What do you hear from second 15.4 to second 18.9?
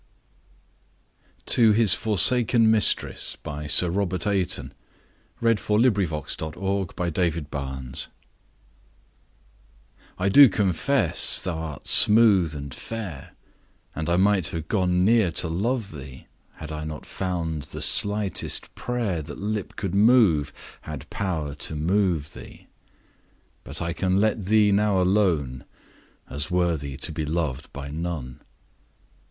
love thee, Had I not found the slightest